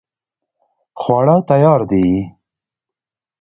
خواړه 1.01 1.35
تیار 1.49 1.79
دي 1.89 2.07